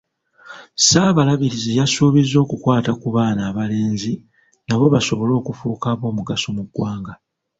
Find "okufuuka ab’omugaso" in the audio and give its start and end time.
5.39-6.47